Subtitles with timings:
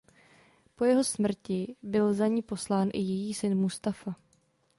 [0.75, 4.15] Po jeho smrti byl za ní poslán i její syn Mustafa.